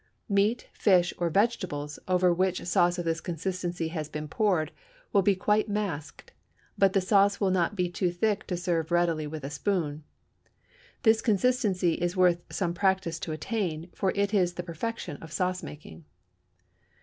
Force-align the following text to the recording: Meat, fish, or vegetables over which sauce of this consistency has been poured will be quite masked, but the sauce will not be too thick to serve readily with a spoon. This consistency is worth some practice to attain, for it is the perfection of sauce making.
Meat, 0.27 0.67
fish, 0.73 1.13
or 1.19 1.29
vegetables 1.29 1.99
over 2.07 2.33
which 2.33 2.65
sauce 2.65 2.97
of 2.97 3.05
this 3.05 3.21
consistency 3.21 3.89
has 3.89 4.09
been 4.09 4.27
poured 4.27 4.71
will 5.13 5.21
be 5.21 5.35
quite 5.35 5.69
masked, 5.69 6.33
but 6.75 6.93
the 6.93 6.99
sauce 7.01 7.39
will 7.39 7.51
not 7.51 7.75
be 7.75 7.87
too 7.87 8.09
thick 8.09 8.47
to 8.47 8.57
serve 8.57 8.89
readily 8.89 9.27
with 9.27 9.43
a 9.43 9.51
spoon. 9.51 10.03
This 11.03 11.21
consistency 11.21 11.93
is 11.93 12.17
worth 12.17 12.41
some 12.49 12.73
practice 12.73 13.19
to 13.19 13.31
attain, 13.31 13.89
for 13.93 14.11
it 14.15 14.33
is 14.33 14.55
the 14.55 14.63
perfection 14.63 15.17
of 15.17 15.31
sauce 15.31 15.61
making. 15.61 16.03